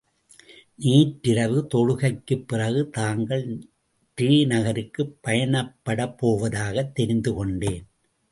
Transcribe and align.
நேற்று 0.75 1.31
இரவு 1.31 1.67
தொழுகைக்குப் 1.73 2.47
பிறகு 2.47 2.89
தாங்கள் 2.89 3.61
ரே 4.15 4.45
நகருக்குப் 4.45 5.17
பயணப்படப் 5.27 6.15
போவதாகத் 6.21 6.91
தெரிந்து 6.91 7.33
கொண்டேன். 7.33 7.85